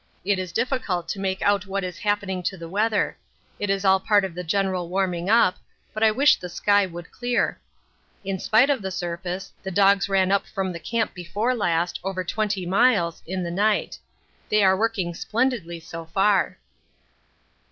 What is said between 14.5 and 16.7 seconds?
are working splendidly so far.